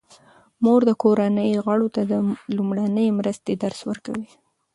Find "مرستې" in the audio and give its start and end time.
3.19-3.53